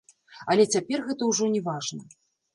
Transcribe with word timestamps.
Але 0.53 0.65
цяпер 0.75 1.03
гэта 1.11 1.29
ўжо 1.33 1.51
не 1.59 1.63
важна. 1.69 2.03